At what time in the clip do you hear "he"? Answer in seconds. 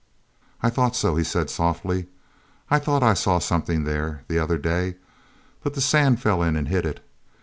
1.15-1.23